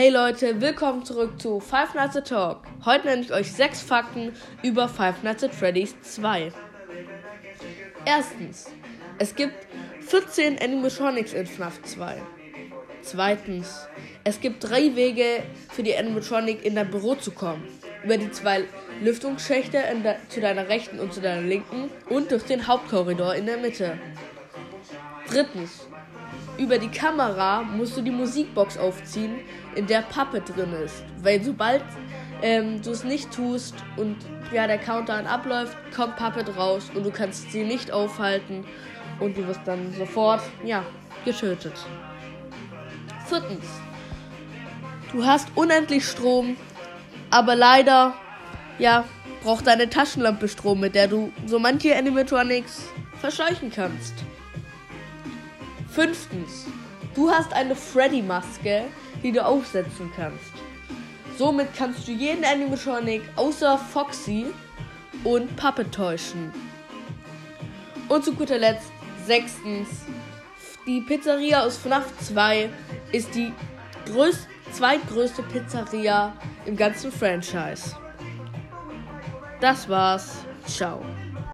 [0.00, 2.62] Hey Leute, willkommen zurück zu Five Nights at Talk.
[2.84, 4.32] Heute nenne ich euch sechs Fakten
[4.62, 6.52] über Five Nights at Freddy's 2.
[8.04, 8.70] Erstens,
[9.18, 9.56] es gibt
[10.02, 12.22] 14 Animatronics in FNAF 2.
[13.02, 13.88] Zweitens,
[14.22, 17.66] es gibt drei Wege für die Animatronic in dein Büro zu kommen.
[18.04, 18.66] Über die zwei
[19.02, 23.56] Lüftungsschächte de zu deiner rechten und zu deiner linken und durch den Hauptkorridor in der
[23.56, 23.98] Mitte.
[25.28, 25.88] Drittens,
[26.58, 29.40] über die Kamera musst du die Musikbox aufziehen,
[29.74, 31.04] in der Pappe drin ist.
[31.22, 31.84] Weil sobald
[32.42, 34.16] ähm, du es nicht tust und
[34.52, 38.64] ja, der Countdown abläuft, kommt Puppet raus und du kannst sie nicht aufhalten
[39.20, 40.84] und du wirst dann sofort, ja,
[41.24, 41.74] getötet.
[43.26, 43.66] Viertens,
[45.12, 46.56] du hast unendlich Strom,
[47.30, 48.14] aber leider,
[48.78, 49.04] ja,
[49.42, 52.88] braucht deine Taschenlampe Strom, mit der du so manche Animatronics
[53.20, 54.14] verscheuchen kannst.
[55.98, 56.66] Fünftens,
[57.16, 58.84] du hast eine Freddy-Maske,
[59.20, 60.52] die du aufsetzen kannst.
[61.36, 64.46] Somit kannst du jeden Animatronic außer Foxy
[65.24, 66.52] und Puppet täuschen.
[68.08, 68.92] Und zu guter Letzt,
[69.26, 69.88] sechstens,
[70.86, 72.70] die Pizzeria aus FNAF 2
[73.10, 73.52] ist die
[74.06, 76.32] größ zweitgrößte Pizzeria
[76.64, 77.96] im ganzen Franchise.
[79.60, 80.44] Das war's.
[80.64, 81.02] Ciao.